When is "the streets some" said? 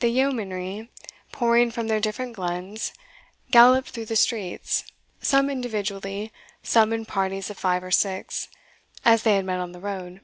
4.06-5.48